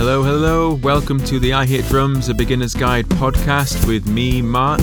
Hello, 0.00 0.22
hello. 0.22 0.72
Welcome 0.76 1.22
to 1.24 1.38
the 1.38 1.52
I 1.52 1.66
Hit 1.66 1.84
Drums, 1.84 2.30
a 2.30 2.34
beginner's 2.34 2.72
guide 2.72 3.04
podcast 3.04 3.86
with 3.86 4.06
me, 4.06 4.40
Mark, 4.40 4.80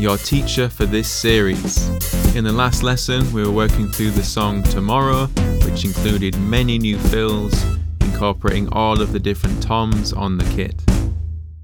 your 0.00 0.16
teacher 0.16 0.68
for 0.68 0.84
this 0.84 1.08
series. 1.08 1.86
In 2.34 2.42
the 2.42 2.50
last 2.50 2.82
lesson, 2.82 3.32
we 3.32 3.44
were 3.44 3.52
working 3.52 3.86
through 3.86 4.10
the 4.10 4.24
song 4.24 4.64
Tomorrow, 4.64 5.26
which 5.64 5.84
included 5.84 6.36
many 6.40 6.76
new 6.76 6.98
fills, 6.98 7.54
incorporating 8.00 8.68
all 8.70 9.00
of 9.00 9.12
the 9.12 9.20
different 9.20 9.62
toms 9.62 10.12
on 10.12 10.38
the 10.38 10.56
kit. 10.56 10.82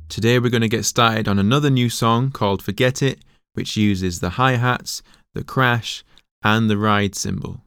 Today, 0.08 0.38
we're 0.38 0.48
going 0.48 0.60
to 0.60 0.68
get 0.68 0.84
started 0.84 1.26
on 1.26 1.40
another 1.40 1.70
new 1.70 1.90
song 1.90 2.30
called 2.30 2.62
Forget 2.62 3.02
It, 3.02 3.24
which 3.54 3.76
uses 3.76 4.20
the 4.20 4.30
hi 4.30 4.52
hats, 4.52 5.02
the 5.32 5.42
crash, 5.42 6.04
and 6.44 6.70
the 6.70 6.78
ride 6.78 7.16
cymbal. 7.16 7.60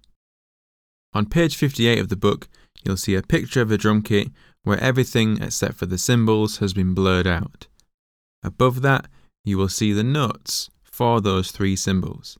On 1.14 1.25
page 1.25 1.57
58 1.57 2.00
of 2.00 2.07
the 2.07 2.16
book, 2.16 2.48
you'll 2.86 2.96
see 2.96 3.16
a 3.16 3.21
picture 3.21 3.59
of 3.59 3.71
a 3.71 3.78
drum 3.78 4.02
kit 4.02 4.30
where 4.68 4.79
everything 4.79 5.41
except 5.41 5.75
for 5.75 5.85
the 5.85 5.98
cymbals 5.98 6.57
has 6.57 6.73
been 6.73 6.94
blurred 6.94 7.25
out. 7.25 7.67
Above 8.44 8.81
that, 8.81 9.08
you 9.45 9.58
will 9.58 9.70
see 9.70 9.94
the 9.94 10.03
notes 10.03 10.70
for 10.84 11.21
those 11.21 11.52
three 11.52 11.75
cymbals. 11.75 12.38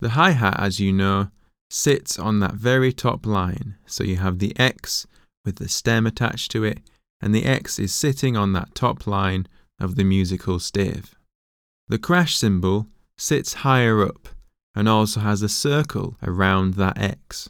The 0.00 0.10
hi 0.10 0.32
hat, 0.32 0.58
as 0.58 0.80
you 0.80 0.92
know, 0.92 1.30
sits 1.70 2.18
on 2.18 2.40
that 2.40 2.54
very 2.54 2.92
top 2.92 3.24
line, 3.24 3.76
so 3.86 4.02
you 4.02 4.16
have 4.16 4.38
the 4.38 4.58
X 4.58 5.06
with 5.44 5.56
the 5.56 5.68
stem 5.68 6.06
attached 6.06 6.50
to 6.50 6.64
it, 6.64 6.80
and 7.20 7.34
the 7.34 7.44
X 7.44 7.78
is 7.78 7.94
sitting 7.94 8.36
on 8.36 8.52
that 8.52 8.74
top 8.74 9.06
line 9.06 9.46
of 9.78 9.94
the 9.94 10.04
musical 10.04 10.58
stave. 10.58 11.14
The 11.86 11.98
crash 11.98 12.36
cymbal 12.36 12.88
sits 13.16 13.62
higher 13.62 14.02
up 14.02 14.28
and 14.74 14.88
also 14.88 15.20
has 15.20 15.42
a 15.42 15.48
circle 15.48 16.16
around 16.22 16.74
that 16.74 16.98
X. 16.98 17.48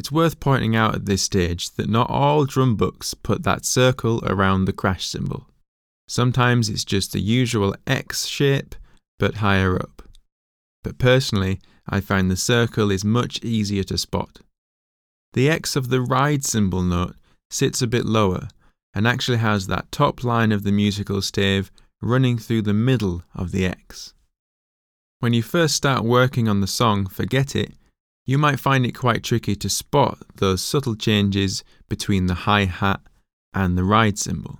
It's 0.00 0.10
worth 0.10 0.40
pointing 0.40 0.74
out 0.74 0.94
at 0.94 1.04
this 1.04 1.20
stage 1.20 1.72
that 1.72 1.90
not 1.90 2.08
all 2.08 2.46
drum 2.46 2.74
books 2.74 3.12
put 3.12 3.42
that 3.42 3.66
circle 3.66 4.22
around 4.24 4.64
the 4.64 4.72
crash 4.72 5.06
cymbal. 5.06 5.46
Sometimes 6.08 6.70
it's 6.70 6.86
just 6.86 7.12
the 7.12 7.20
usual 7.20 7.76
X 7.86 8.24
shape, 8.24 8.74
but 9.18 9.44
higher 9.44 9.76
up. 9.76 10.00
But 10.82 10.96
personally, 10.96 11.60
I 11.86 12.00
find 12.00 12.30
the 12.30 12.36
circle 12.38 12.90
is 12.90 13.04
much 13.04 13.44
easier 13.44 13.82
to 13.84 13.98
spot. 13.98 14.38
The 15.34 15.50
X 15.50 15.76
of 15.76 15.90
the 15.90 16.00
ride 16.00 16.46
cymbal 16.46 16.80
note 16.80 17.16
sits 17.50 17.82
a 17.82 17.86
bit 17.86 18.06
lower 18.06 18.48
and 18.94 19.06
actually 19.06 19.36
has 19.36 19.66
that 19.66 19.92
top 19.92 20.24
line 20.24 20.50
of 20.50 20.62
the 20.62 20.72
musical 20.72 21.20
stave 21.20 21.70
running 22.00 22.38
through 22.38 22.62
the 22.62 22.72
middle 22.72 23.22
of 23.34 23.52
the 23.52 23.66
X. 23.66 24.14
When 25.18 25.34
you 25.34 25.42
first 25.42 25.74
start 25.74 26.04
working 26.04 26.48
on 26.48 26.62
the 26.62 26.66
song 26.66 27.04
Forget 27.06 27.54
It, 27.54 27.74
you 28.26 28.38
might 28.38 28.60
find 28.60 28.86
it 28.86 28.92
quite 28.92 29.22
tricky 29.22 29.56
to 29.56 29.68
spot 29.68 30.18
those 30.36 30.62
subtle 30.62 30.94
changes 30.94 31.64
between 31.88 32.26
the 32.26 32.34
hi 32.34 32.64
hat 32.64 33.00
and 33.52 33.76
the 33.76 33.84
ride 33.84 34.18
cymbal. 34.18 34.58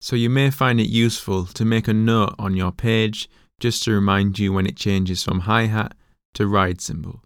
So 0.00 0.16
you 0.16 0.28
may 0.28 0.50
find 0.50 0.80
it 0.80 0.88
useful 0.88 1.46
to 1.46 1.64
make 1.64 1.86
a 1.86 1.94
note 1.94 2.34
on 2.38 2.56
your 2.56 2.72
page 2.72 3.28
just 3.60 3.84
to 3.84 3.92
remind 3.92 4.38
you 4.38 4.52
when 4.52 4.66
it 4.66 4.76
changes 4.76 5.22
from 5.22 5.40
hi 5.40 5.66
hat 5.66 5.94
to 6.34 6.48
ride 6.48 6.80
cymbal. 6.80 7.22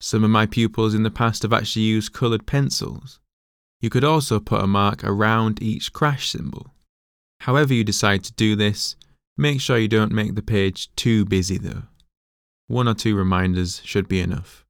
Some 0.00 0.24
of 0.24 0.30
my 0.30 0.46
pupils 0.46 0.94
in 0.94 1.04
the 1.04 1.10
past 1.10 1.42
have 1.42 1.52
actually 1.52 1.82
used 1.82 2.12
coloured 2.12 2.46
pencils. 2.46 3.20
You 3.80 3.88
could 3.88 4.04
also 4.04 4.40
put 4.40 4.62
a 4.62 4.66
mark 4.66 5.02
around 5.04 5.62
each 5.62 5.92
crash 5.92 6.28
cymbal. 6.28 6.74
However, 7.40 7.72
you 7.72 7.82
decide 7.82 8.24
to 8.24 8.32
do 8.32 8.54
this, 8.56 8.94
make 9.36 9.60
sure 9.60 9.78
you 9.78 9.88
don't 9.88 10.12
make 10.12 10.34
the 10.34 10.42
page 10.42 10.94
too 10.96 11.24
busy 11.24 11.56
though. 11.56 11.84
One 12.66 12.88
or 12.88 12.94
two 12.94 13.16
reminders 13.16 13.80
should 13.84 14.06
be 14.06 14.20
enough. 14.20 14.61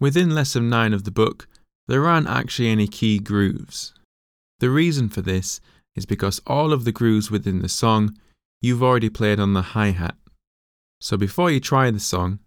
Within 0.00 0.34
lesson 0.34 0.68
9 0.68 0.92
of 0.92 1.04
the 1.04 1.10
book, 1.10 1.48
there 1.88 2.06
aren't 2.06 2.28
actually 2.28 2.68
any 2.68 2.86
key 2.86 3.18
grooves. 3.18 3.94
The 4.60 4.70
reason 4.70 5.08
for 5.08 5.22
this 5.22 5.60
is 5.96 6.06
because 6.06 6.40
all 6.46 6.72
of 6.72 6.84
the 6.84 6.92
grooves 6.92 7.30
within 7.30 7.62
the 7.62 7.68
song 7.68 8.16
you've 8.60 8.82
already 8.82 9.08
played 9.08 9.40
on 9.40 9.54
the 9.54 9.62
hi 9.62 9.90
hat. 9.90 10.16
So 11.00 11.16
before 11.16 11.50
you 11.50 11.58
try 11.58 11.90
the 11.90 12.00
song, 12.00 12.38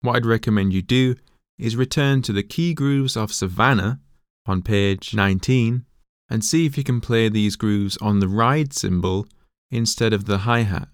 what 0.00 0.16
I'd 0.16 0.26
recommend 0.26 0.72
you 0.72 0.82
do 0.82 1.14
is 1.58 1.76
return 1.76 2.22
to 2.22 2.32
the 2.32 2.42
key 2.42 2.74
grooves 2.74 3.16
of 3.16 3.32
Savannah 3.32 4.00
on 4.46 4.62
page 4.62 5.14
19 5.14 5.84
and 6.28 6.44
see 6.44 6.66
if 6.66 6.76
you 6.76 6.82
can 6.82 7.00
play 7.00 7.28
these 7.28 7.56
grooves 7.56 7.96
on 7.98 8.18
the 8.18 8.28
ride 8.28 8.72
cymbal 8.72 9.26
instead 9.70 10.12
of 10.12 10.24
the 10.24 10.38
hi 10.38 10.62
hat. 10.62 10.88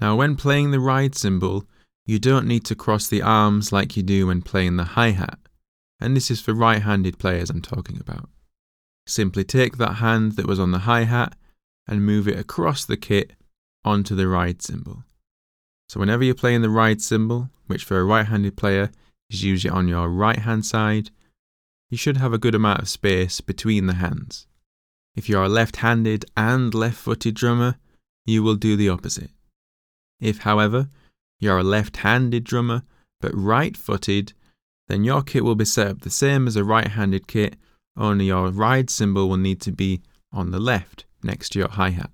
Now, 0.00 0.16
when 0.16 0.36
playing 0.36 0.70
the 0.70 0.80
ride 0.80 1.14
cymbal, 1.14 1.66
you 2.06 2.18
don't 2.18 2.46
need 2.46 2.64
to 2.66 2.74
cross 2.74 3.08
the 3.08 3.22
arms 3.22 3.72
like 3.72 3.96
you 3.96 4.02
do 4.02 4.26
when 4.26 4.42
playing 4.42 4.76
the 4.76 4.84
hi 4.84 5.10
hat, 5.10 5.38
and 6.00 6.16
this 6.16 6.30
is 6.30 6.40
for 6.40 6.52
right 6.52 6.82
handed 6.82 7.18
players 7.18 7.50
I'm 7.50 7.62
talking 7.62 7.98
about. 7.98 8.28
Simply 9.06 9.44
take 9.44 9.76
that 9.78 9.94
hand 9.94 10.32
that 10.32 10.46
was 10.46 10.60
on 10.60 10.70
the 10.70 10.80
hi 10.80 11.04
hat 11.04 11.34
and 11.86 12.04
move 12.04 12.28
it 12.28 12.38
across 12.38 12.84
the 12.84 12.96
kit 12.96 13.32
onto 13.84 14.14
the 14.14 14.28
ride 14.28 14.62
cymbal. 14.62 15.04
So, 15.88 16.00
whenever 16.00 16.24
you're 16.24 16.34
playing 16.34 16.62
the 16.62 16.70
ride 16.70 17.02
cymbal, 17.02 17.50
which 17.66 17.84
for 17.84 17.98
a 17.98 18.04
right 18.04 18.26
handed 18.26 18.56
player 18.56 18.90
is 19.30 19.44
usually 19.44 19.70
on 19.70 19.88
your 19.88 20.08
right 20.08 20.38
hand 20.38 20.64
side, 20.64 21.10
you 21.90 21.96
should 21.96 22.16
have 22.16 22.32
a 22.32 22.38
good 22.38 22.54
amount 22.54 22.80
of 22.80 22.88
space 22.88 23.40
between 23.40 23.86
the 23.86 23.94
hands. 23.94 24.46
If 25.14 25.28
you 25.28 25.38
are 25.38 25.44
a 25.44 25.48
left 25.48 25.76
handed 25.76 26.24
and 26.36 26.74
left 26.74 26.96
footed 26.96 27.34
drummer, 27.34 27.76
you 28.26 28.42
will 28.42 28.56
do 28.56 28.76
the 28.76 28.88
opposite. 28.88 29.30
If, 30.20 30.38
however, 30.38 30.88
you're 31.40 31.58
a 31.58 31.64
left 31.64 31.98
handed 31.98 32.44
drummer, 32.44 32.82
but 33.20 33.32
right 33.34 33.76
footed, 33.76 34.32
then 34.88 35.04
your 35.04 35.22
kit 35.22 35.44
will 35.44 35.54
be 35.54 35.64
set 35.64 35.88
up 35.88 36.00
the 36.02 36.10
same 36.10 36.46
as 36.46 36.56
a 36.56 36.64
right 36.64 36.88
handed 36.88 37.26
kit, 37.26 37.56
only 37.96 38.26
your 38.26 38.50
ride 38.50 38.90
cymbal 38.90 39.28
will 39.28 39.36
need 39.36 39.60
to 39.62 39.72
be 39.72 40.02
on 40.32 40.50
the 40.50 40.60
left 40.60 41.06
next 41.22 41.50
to 41.50 41.60
your 41.60 41.68
hi 41.68 41.90
hat. 41.90 42.10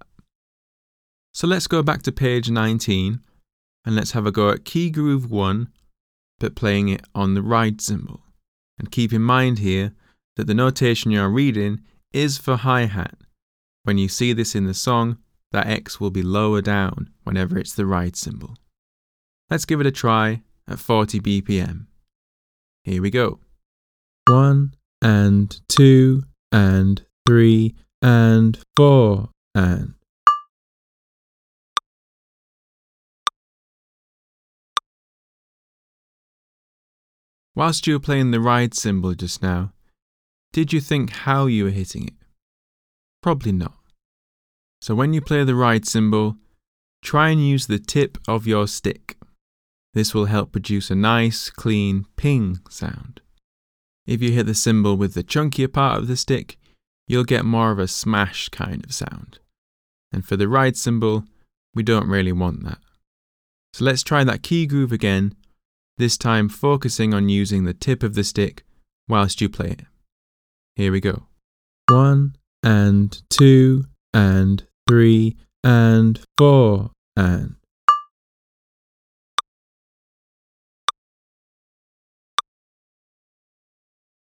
So 1.33 1.47
let's 1.47 1.67
go 1.67 1.83
back 1.83 2.03
to 2.03 2.13
page 2.13 2.51
19 2.51 3.21
and 3.85 3.97
let's 3.97 4.13
have 4.13 4.27
a 4.27 4.33
go 4.33 4.51
at 4.51 4.65
key 4.65 4.91
groove 4.91 5.31
1, 5.31 5.69
but 6.39 6.55
playing 6.55 6.89
it 6.89 7.03
on 7.15 7.35
the 7.35 7.43
ride 7.43 7.81
cymbal. 7.81 8.21
And 8.79 8.91
keep 8.91 9.13
in 9.13 9.23
mind 9.23 9.59
here 9.59 9.93
that 10.37 10.47
the 10.47 10.55
notation 10.55 11.11
you're 11.11 11.29
reading 11.29 11.81
is 12.13 12.39
for 12.39 12.57
hi 12.57 12.87
hat. 12.87 13.15
When 13.85 13.99
you 13.99 14.09
see 14.09 14.33
this 14.33 14.55
in 14.55 14.67
the 14.67 14.75
song, 14.75 15.19
that 15.53 15.67
X 15.67 16.01
will 16.01 16.11
be 16.11 16.23
lower 16.23 16.61
down 16.61 17.11
whenever 17.25 17.59
it's 17.59 17.75
the 17.75 17.87
ride 17.87 18.17
cymbal. 18.17 18.57
Let's 19.51 19.65
give 19.65 19.81
it 19.81 19.87
a 19.87 19.91
try 19.91 20.43
at 20.69 20.79
40 20.79 21.21
BPM. 21.21 21.87
Here 22.85 23.03
we 23.03 23.11
go. 23.11 23.41
One 24.29 24.75
and 25.03 25.61
two 25.69 26.23
and 26.53 27.05
three 27.27 27.75
and 28.01 28.59
four 28.77 29.31
and. 29.55 29.95
Whilst 37.57 37.89
you 37.89 37.95
were 37.95 38.01
playing 38.01 38.31
the 38.31 38.41
ride 38.41 38.75
cymbal 38.75 39.15
just 39.15 39.43
now, 39.43 39.73
did 40.53 40.73
you 40.73 40.81
think 40.81 41.11
how 41.11 41.47
you 41.47 41.65
were 41.65 41.71
hitting 41.71 42.07
it? 42.07 42.15
Probably 43.21 43.53
not. 43.53 43.75
So 44.81 44.95
when 44.95 45.13
you 45.13 45.21
play 45.21 45.43
the 45.43 45.57
ride 45.57 45.87
cymbal, 45.87 46.37
try 47.03 47.31
and 47.31 47.47
use 47.47 47.67
the 47.67 47.81
tip 47.81 48.17
of 48.29 48.47
your 48.47 48.67
stick. 48.69 49.17
This 49.93 50.15
will 50.15 50.27
help 50.27 50.53
produce 50.53 50.91
a 50.91 50.95
nice, 50.95 51.51
clean 51.51 52.05
ping 52.17 52.61
sound. 52.69 53.21
If 54.07 54.23
you 54.23 54.33
hit 54.33 54.47
the 54.47 54.55
cymbal 54.55 54.97
with 54.97 55.15
the 55.15 55.25
chunkier 55.25 55.73
part 55.73 55.99
of 55.99 56.07
the 56.07 56.17
stick, 56.17 56.59
you'll 57.09 57.25
get 57.25 57.45
more 57.45 57.73
of 57.73 57.79
a 57.79 57.89
smash 57.89 58.49
kind 58.51 58.85
of 58.85 58.95
sound. 58.95 59.41
And 60.13 60.25
for 60.25 60.37
the 60.37 60.49
ride 60.49 60.77
cymbal, 60.77 61.25
we 61.75 61.83
don't 61.83 62.09
really 62.09 62.33
want 62.33 62.65
that. 62.65 62.79
So 63.73 63.85
let's 63.85 64.03
try 64.03 64.25
that 64.25 64.43
key 64.43 64.67
groove 64.67 64.93
again, 64.93 65.35
this 65.99 66.17
time 66.17 66.49
focusing 66.49 67.15
on 67.15 67.29
using 67.29 67.65
the 67.65 67.75
tip 67.75 68.03
of 68.03 68.15
the 68.15 68.25
stick 68.25 68.65
whilst 69.09 69.41
you 69.41 69.49
play 69.49 69.71
it. 69.71 69.83
Here 70.77 70.91
we 70.91 71.01
go. 71.01 71.27
One 71.89 72.37
and 72.63 73.21
two 73.29 73.85
and 74.15 74.67
three 74.89 75.37
and 75.63 76.21
four 76.39 76.91
and. 77.17 77.60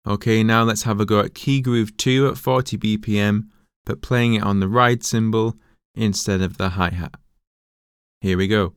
Okay, 0.06 0.42
now 0.42 0.64
let's 0.64 0.82
have 0.82 1.00
a 1.00 1.06
go 1.06 1.20
at 1.20 1.34
key 1.34 1.62
groove 1.62 1.96
2 1.96 2.28
at 2.28 2.36
40 2.36 2.76
BPM, 2.76 3.44
but 3.86 4.02
playing 4.02 4.34
it 4.34 4.42
on 4.42 4.60
the 4.60 4.68
ride 4.68 5.02
cymbal 5.02 5.56
instead 5.94 6.42
of 6.42 6.58
the 6.58 6.70
hi 6.70 6.90
hat. 6.90 7.14
Here 8.20 8.36
we 8.36 8.46
go. 8.46 8.74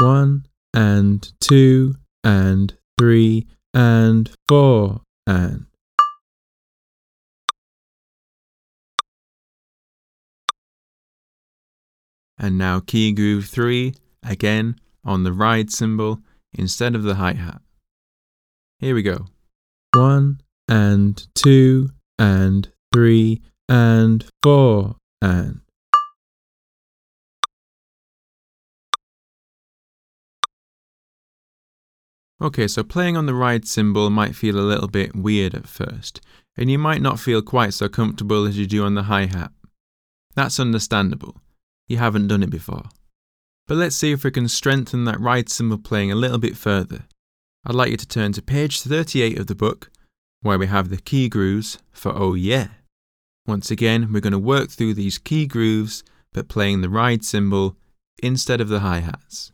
One 0.00 0.46
and 0.74 1.32
two 1.40 1.94
and 2.24 2.76
three 2.98 3.46
and 3.72 4.30
four 4.48 5.02
and. 5.24 5.66
And 12.38 12.56
now 12.56 12.80
key 12.80 13.12
groove 13.12 13.44
3, 13.44 13.94
again 14.24 14.80
on 15.04 15.24
the 15.24 15.32
ride 15.32 15.70
cymbal 15.70 16.20
instead 16.54 16.94
of 16.94 17.02
the 17.02 17.16
hi 17.16 17.34
hat. 17.34 17.60
Here 18.78 18.94
we 18.94 19.02
go. 19.02 19.26
One 19.94 20.40
and 20.68 21.26
two 21.34 21.90
and 22.18 22.70
three 22.94 23.42
and 23.68 24.24
four 24.42 24.96
and. 25.20 25.60
Okay, 32.42 32.68
so 32.68 32.82
playing 32.82 33.16
on 33.16 33.26
the 33.26 33.34
ride 33.34 33.66
cymbal 33.66 34.08
might 34.10 34.36
feel 34.36 34.58
a 34.58 34.62
little 34.62 34.88
bit 34.88 35.14
weird 35.14 35.54
at 35.54 35.66
first, 35.66 36.20
and 36.56 36.70
you 36.70 36.78
might 36.78 37.02
not 37.02 37.20
feel 37.20 37.42
quite 37.42 37.74
so 37.74 37.88
comfortable 37.88 38.46
as 38.46 38.56
you 38.56 38.66
do 38.66 38.84
on 38.84 38.94
the 38.94 39.02
hi 39.02 39.26
hat. 39.26 39.52
That's 40.36 40.60
understandable. 40.60 41.36
You 41.88 41.98
haven't 41.98 42.28
done 42.28 42.42
it 42.44 42.50
before. 42.50 42.84
But 43.66 43.76
let's 43.76 43.96
see 43.96 44.12
if 44.12 44.24
we 44.24 44.30
can 44.30 44.48
strengthen 44.48 45.04
that 45.04 45.20
ride 45.20 45.48
cymbal 45.48 45.78
playing 45.78 46.12
a 46.12 46.16
little 46.16 46.38
bit 46.38 46.56
further. 46.56 47.04
I'd 47.64 47.74
like 47.74 47.90
you 47.90 47.96
to 47.98 48.08
turn 48.08 48.32
to 48.32 48.42
page 48.42 48.80
38 48.80 49.38
of 49.38 49.46
the 49.46 49.54
book, 49.54 49.90
where 50.40 50.58
we 50.58 50.66
have 50.66 50.88
the 50.88 50.96
key 50.96 51.28
grooves 51.28 51.78
for 51.92 52.12
Oh 52.14 52.34
Yeah. 52.34 52.68
Once 53.46 53.70
again, 53.70 54.12
we're 54.12 54.20
going 54.20 54.32
to 54.32 54.38
work 54.38 54.70
through 54.70 54.94
these 54.94 55.18
key 55.18 55.46
grooves, 55.46 56.02
but 56.32 56.48
playing 56.48 56.80
the 56.80 56.88
ride 56.88 57.24
cymbal 57.24 57.76
instead 58.22 58.60
of 58.60 58.68
the 58.68 58.80
hi 58.80 59.00
hats. 59.00 59.52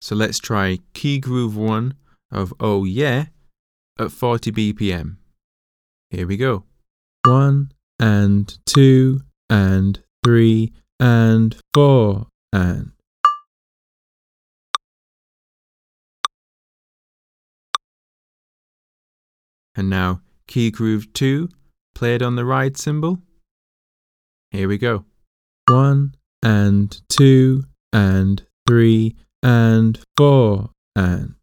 So 0.00 0.14
let's 0.14 0.38
try 0.38 0.80
key 0.92 1.18
groove 1.18 1.56
1 1.56 1.94
of 2.30 2.52
Oh 2.60 2.84
Yeah 2.84 3.26
at 3.98 4.10
40 4.10 4.52
BPM. 4.52 5.16
Here 6.10 6.26
we 6.26 6.36
go. 6.36 6.64
1 7.24 7.72
and 7.98 8.58
2 8.66 9.20
and 9.48 10.02
3 10.24 10.72
and 11.00 11.56
4 11.72 12.26
and. 12.52 12.93
And 19.76 19.90
now 19.90 20.20
key 20.46 20.70
groove 20.70 21.12
2 21.12 21.48
played 21.94 22.22
on 22.22 22.36
the 22.36 22.44
ride 22.44 22.76
cymbal. 22.76 23.20
Here 24.50 24.68
we 24.68 24.78
go. 24.78 25.04
1 25.68 26.14
and 26.42 27.00
2 27.08 27.64
and 27.92 28.46
3 28.68 29.16
and 29.42 30.00
4 30.16 30.70
and. 30.94 31.34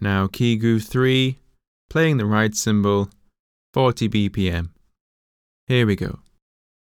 Now 0.00 0.28
key 0.28 0.56
groove 0.56 0.84
3, 0.84 1.38
playing 1.90 2.18
the 2.18 2.26
ride 2.26 2.56
cymbal, 2.56 3.10
40 3.74 4.08
BPM. 4.08 4.70
Here 5.66 5.86
we 5.86 5.96
go. 5.96 6.20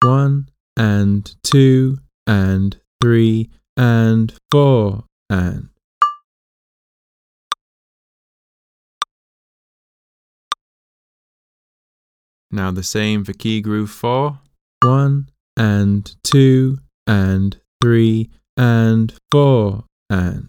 1 0.02 0.48
and 0.76 1.34
2 1.44 1.98
and 2.26 2.76
3 3.00 3.48
and 3.76 4.32
4 4.50 5.04
and. 5.30 5.68
Now 12.50 12.70
the 12.70 12.82
same 12.82 13.24
for 13.24 13.32
key 13.32 13.60
groove 13.60 13.90
4. 13.90 14.38
1 14.82 15.28
and 15.56 16.16
2 16.24 16.78
and 17.06 17.58
3 17.82 18.30
and 18.56 19.12
4 19.30 19.84
and. 20.08 20.48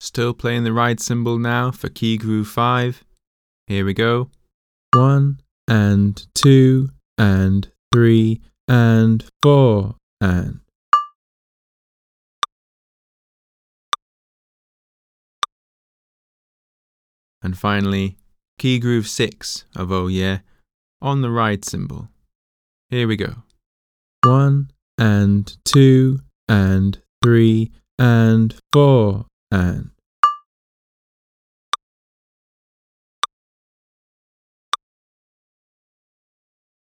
Still 0.00 0.34
playing 0.34 0.64
the 0.64 0.72
ride 0.72 1.00
cymbal 1.00 1.38
now 1.38 1.70
for 1.70 1.88
key 1.88 2.18
groove 2.18 2.48
5. 2.48 3.04
Here 3.68 3.84
we 3.84 3.94
go. 3.94 4.28
1 4.92 5.38
and 5.68 6.26
2 6.34 6.88
and 7.18 7.70
3 7.92 8.40
and 8.68 9.24
4 9.42 9.94
and. 10.20 10.60
And 17.44 17.58
finally, 17.58 18.16
key 18.58 18.78
groove 18.78 19.08
6 19.08 19.64
of 19.74 19.90
Oh 19.90 20.06
Yeah 20.06 20.38
on 21.00 21.20
the 21.20 21.30
ride 21.30 21.64
cymbal. 21.64 22.08
Here 22.88 23.08
we 23.08 23.16
go. 23.16 23.42
1 24.24 24.70
and 24.98 25.56
2 25.64 26.20
and 26.48 27.02
3 27.24 27.72
and 27.98 28.54
4 28.72 29.26
and. 29.50 29.91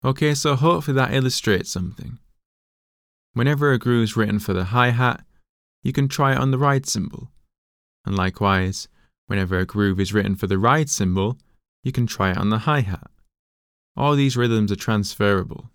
Okay, 0.06 0.36
so 0.36 0.56
hopefully 0.56 0.96
that 0.96 1.14
illustrates 1.14 1.72
something. 1.72 2.20
Whenever 3.34 3.74
a 3.74 3.80
groove 3.80 4.04
is 4.04 4.16
written 4.16 4.40
for 4.40 4.54
the 4.54 4.66
hi 4.66 4.92
hat, 4.92 5.26
you 5.84 5.92
can 5.92 6.08
try 6.08 6.34
it 6.34 6.38
on 6.38 6.52
the 6.52 6.58
ride 6.58 6.86
cymbal. 6.86 7.32
And 8.06 8.16
likewise, 8.16 8.88
Whenever 9.28 9.58
a 9.58 9.66
groove 9.66 10.00
is 10.00 10.14
written 10.14 10.36
for 10.36 10.48
the 10.48 10.60
ride 10.60 10.90
cymbal, 10.90 11.38
you 11.84 11.92
can 11.92 12.06
try 12.06 12.32
it 12.32 12.38
on 12.38 12.50
the 12.50 12.60
hi 12.60 12.82
hat. 12.82 13.10
All 13.98 14.16
these 14.16 14.38
rhythms 14.38 14.72
are 14.72 14.76
transferable. 14.76 15.72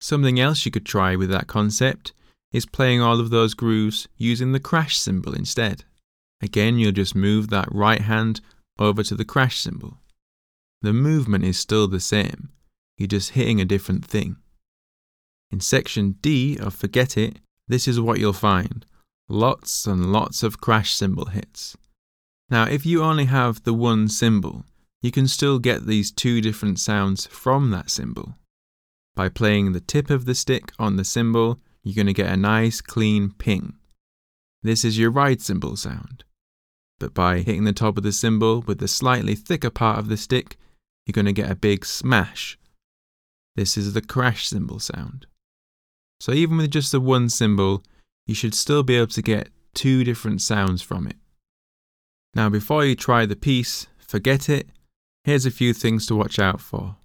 Something 0.00 0.40
else 0.40 0.64
you 0.64 0.70
could 0.70 0.86
try 0.86 1.16
with 1.16 1.30
that 1.30 1.46
concept 1.46 2.12
is 2.52 2.66
playing 2.66 3.00
all 3.00 3.20
of 3.20 3.30
those 3.30 3.54
grooves 3.54 4.08
using 4.16 4.52
the 4.52 4.60
crash 4.60 4.96
cymbal 4.96 5.34
instead. 5.34 5.84
Again, 6.40 6.78
you'll 6.78 6.92
just 6.92 7.14
move 7.14 7.50
that 7.50 7.68
right 7.70 8.00
hand 8.00 8.40
over 8.78 9.02
to 9.02 9.14
the 9.14 9.24
crash 9.24 9.60
cymbal. 9.60 9.98
The 10.82 10.92
movement 10.92 11.44
is 11.44 11.58
still 11.58 11.88
the 11.88 12.00
same, 12.00 12.50
you're 12.98 13.06
just 13.06 13.30
hitting 13.30 13.60
a 13.60 13.64
different 13.64 14.04
thing. 14.04 14.36
In 15.50 15.60
section 15.60 16.16
D 16.20 16.58
of 16.58 16.74
Forget 16.74 17.16
It, 17.16 17.38
this 17.66 17.88
is 17.88 18.00
what 18.00 18.18
you'll 18.18 18.32
find 18.32 18.84
lots 19.28 19.86
and 19.86 20.10
lots 20.10 20.42
of 20.42 20.60
crash 20.60 20.94
cymbal 20.94 21.26
hits. 21.26 21.76
Now, 22.50 22.64
if 22.64 22.86
you 22.86 23.02
only 23.02 23.26
have 23.26 23.62
the 23.64 23.74
one 23.74 24.08
cymbal, 24.08 24.64
you 25.02 25.10
can 25.10 25.28
still 25.28 25.58
get 25.58 25.86
these 25.86 26.10
two 26.10 26.40
different 26.40 26.80
sounds 26.80 27.26
from 27.26 27.70
that 27.70 27.90
cymbal. 27.90 28.36
By 29.14 29.28
playing 29.28 29.72
the 29.72 29.80
tip 29.80 30.10
of 30.10 30.24
the 30.24 30.34
stick 30.34 30.72
on 30.78 30.96
the 30.96 31.04
cymbal, 31.04 31.60
you're 31.82 31.94
going 31.94 32.06
to 32.06 32.12
get 32.12 32.32
a 32.32 32.36
nice 32.36 32.80
clean 32.80 33.32
ping. 33.36 33.74
This 34.62 34.84
is 34.84 34.98
your 34.98 35.10
ride 35.10 35.40
cymbal 35.40 35.76
sound. 35.76 36.24
But 36.98 37.14
by 37.14 37.38
hitting 37.38 37.64
the 37.64 37.72
top 37.72 37.96
of 37.96 38.02
the 38.02 38.12
cymbal 38.12 38.62
with 38.62 38.78
the 38.78 38.88
slightly 38.88 39.34
thicker 39.34 39.70
part 39.70 39.98
of 39.98 40.08
the 40.08 40.16
stick, 40.16 40.56
you're 41.06 41.12
going 41.12 41.26
to 41.26 41.32
get 41.32 41.50
a 41.50 41.54
big 41.54 41.84
smash. 41.84 42.57
This 43.58 43.76
is 43.76 43.92
the 43.92 44.00
crash 44.00 44.46
cymbal 44.46 44.78
sound. 44.78 45.26
So 46.20 46.30
even 46.30 46.58
with 46.58 46.70
just 46.70 46.92
the 46.92 47.00
one 47.00 47.28
cymbal, 47.28 47.82
you 48.24 48.32
should 48.32 48.54
still 48.54 48.84
be 48.84 48.94
able 48.94 49.08
to 49.08 49.20
get 49.20 49.48
two 49.74 50.04
different 50.04 50.42
sounds 50.42 50.80
from 50.80 51.08
it. 51.08 51.16
Now, 52.36 52.48
before 52.50 52.84
you 52.84 52.94
try 52.94 53.26
the 53.26 53.34
piece, 53.34 53.88
forget 53.98 54.48
it, 54.48 54.68
here's 55.24 55.44
a 55.44 55.50
few 55.50 55.74
things 55.74 56.06
to 56.06 56.14
watch 56.14 56.38
out 56.38 56.60
for. 56.60 56.98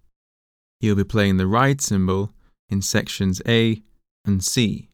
You'll 0.79 0.95
be 0.95 1.03
playing 1.03 1.37
the 1.37 1.47
ride 1.47 1.81
cymbal 1.81 2.33
in 2.69 2.83
sections 2.83 3.41
A 3.47 3.81
and 4.23 4.43
C. 4.43 4.89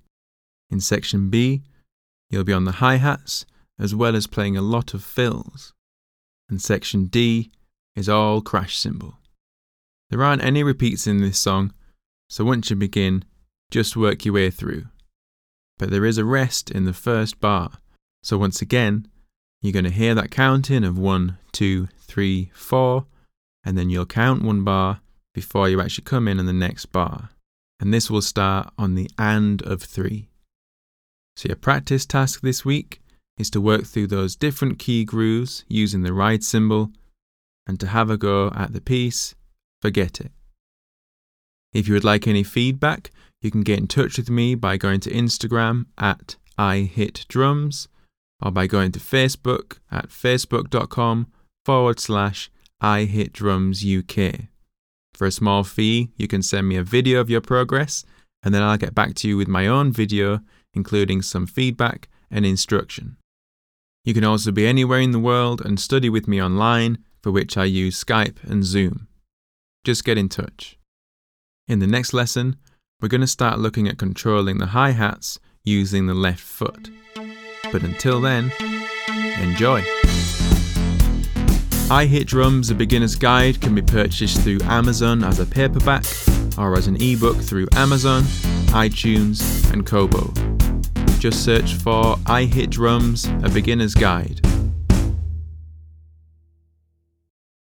In 0.70 0.80
section 0.80 1.30
B, 1.30 1.64
you'll 2.30 2.46
be 2.46 2.54
on 2.54 2.64
the 2.64 2.80
hi 2.80 2.96
hats 2.96 3.46
as 3.78 3.94
well 3.94 4.16
as 4.16 4.28
playing 4.28 4.56
a 4.56 4.62
lot 4.62 4.94
of 4.94 5.04
fills. 5.04 5.74
And 6.50 6.62
section 6.62 7.08
D 7.08 7.52
is 7.98 8.08
all 8.08 8.40
crash 8.40 8.78
cymbal. 8.78 9.19
There 10.10 10.24
aren't 10.24 10.44
any 10.44 10.64
repeats 10.64 11.06
in 11.06 11.20
this 11.20 11.38
song, 11.38 11.74
so 12.30 12.44
once 12.44 12.70
you 12.70 12.76
begin, 12.76 13.24
just 13.70 13.96
work 13.96 14.26
your 14.26 14.34
way 14.34 14.50
through. 14.50 14.86
But 15.78 15.92
there 15.92 16.06
is 16.06 16.18
a 16.18 16.26
rest 16.26 16.72
in 16.72 16.86
the 16.86 16.94
first 16.94 17.40
bar, 17.40 17.74
so 18.24 18.38
once 18.38 18.62
again, 18.62 19.08
you're 19.62 19.74
going 19.74 19.86
to 19.86 19.92
hear 19.92 20.16
that 20.16 20.32
counting 20.32 20.84
of 20.84 20.98
one, 20.98 21.38
two, 21.52 21.88
three, 21.98 22.50
four, 22.54 23.06
and 23.64 23.78
then 23.78 23.90
you'll 23.90 24.06
count 24.06 24.42
one 24.42 24.64
bar 24.64 25.02
before 25.34 25.70
you 25.70 25.80
actually 25.80 26.06
come 26.06 26.28
in 26.28 26.40
on 26.40 26.46
the 26.46 26.54
next 26.54 26.88
bar. 26.88 27.30
And 27.80 27.94
this 27.94 28.10
will 28.10 28.22
start 28.22 28.74
on 28.78 28.96
the 28.96 29.10
and 29.18 29.62
of 29.62 29.82
three. 29.82 30.30
So, 31.38 31.48
your 31.48 31.56
practice 31.56 32.06
task 32.06 32.42
this 32.42 32.66
week 32.66 33.00
is 33.38 33.50
to 33.52 33.62
work 33.62 33.86
through 33.86 34.08
those 34.08 34.36
different 34.36 34.80
key 34.80 35.06
grooves 35.06 35.64
using 35.70 36.02
the 36.02 36.14
ride 36.14 36.44
cymbal 36.44 36.92
and 37.66 37.80
to 37.80 37.88
have 37.88 38.10
a 38.10 38.18
go 38.18 38.52
at 38.56 38.74
the 38.74 38.82
piece, 38.82 39.36
forget 39.82 40.20
it. 40.20 40.32
If 41.74 41.88
you 41.88 41.94
would 41.94 42.04
like 42.04 42.28
any 42.28 42.44
feedback, 42.44 43.12
you 43.42 43.52
can 43.52 43.62
get 43.62 43.80
in 43.80 43.88
touch 43.88 44.18
with 44.18 44.30
me 44.30 44.56
by 44.56 44.78
going 44.78 45.00
to 45.02 45.12
Instagram 45.12 45.86
at 45.98 46.36
ihitdrums 46.58 47.88
or 48.42 48.52
by 48.52 48.68
going 48.68 48.92
to 48.92 49.00
Facebook 49.00 49.80
at 49.92 50.10
facebook.com 50.10 51.28
forward 51.66 52.00
slash 52.00 52.50
I 52.82 53.04
Hit 53.04 53.34
Drums 53.34 53.84
UK. 53.86 54.48
For 55.14 55.28
a 55.28 55.32
small 55.32 55.64
fee, 55.64 56.12
you 56.16 56.28
can 56.28 56.42
send 56.42 56.68
me 56.68 56.78
a 56.78 56.84
video 56.84 57.20
of 57.20 57.30
your 57.30 57.42
progress, 57.42 58.06
and 58.42 58.54
then 58.54 58.64
I'll 58.64 58.78
get 58.78 58.96
back 58.96 59.16
to 59.16 59.28
you 59.28 59.36
with 59.36 59.50
my 59.50 59.68
own 59.68 59.92
video, 59.92 60.40
including 60.74 61.22
some 61.22 61.46
feedback 61.46 62.08
and 62.32 62.46
instruction. 62.46 63.18
You 64.06 64.14
can 64.14 64.24
also 64.24 64.52
be 64.52 64.66
anywhere 64.66 65.02
in 65.02 65.12
the 65.12 65.20
world 65.20 65.62
and 65.62 65.78
study 65.80 66.10
with 66.10 66.28
me 66.28 66.42
online, 66.42 67.00
for 67.22 67.32
which 67.32 67.58
I 67.58 67.66
use 67.66 68.02
Skype 68.02 68.42
and 68.44 68.64
Zoom. 68.64 69.09
Just 69.86 70.04
get 70.04 70.18
in 70.18 70.28
touch. 70.28 70.78
In 71.68 71.80
the 71.80 71.88
next 71.88 72.14
lesson, 72.14 72.58
we're 73.02 73.08
going 73.08 73.22
to 73.22 73.28
start 73.28 73.60
looking 73.60 73.88
at 73.88 73.98
controlling 73.98 74.58
the 74.58 74.68
hi 74.68 74.92
hats 74.92 75.40
using 75.64 76.06
the 76.06 76.14
left 76.14 76.42
foot. 76.42 76.90
But 77.72 77.84
until 77.84 78.20
then, 78.20 78.52
enjoy. 79.40 79.84
I 81.90 82.06
Hit 82.08 82.28
Drums, 82.28 82.70
a 82.70 82.76
beginner's 82.76 83.16
guide, 83.16 83.62
can 83.62 83.74
be 83.74 83.82
purchased 83.82 84.42
through 84.42 84.60
Amazon 84.64 85.24
as 85.24 85.40
a 85.40 85.46
paperback 85.46 86.04
or 86.58 86.78
as 86.78 86.88
an 86.88 87.02
ebook 87.02 87.38
through 87.38 87.68
Amazon, 87.76 88.24
iTunes, 88.74 89.72
and 89.72 89.86
Kobo. 89.86 90.34
Just 91.20 91.46
search 91.46 91.76
for 91.76 92.18
I 92.26 92.44
Hit 92.44 92.70
Drums, 92.70 93.26
a 93.44 93.50
beginner's 93.50 93.94
guide. 93.94 94.42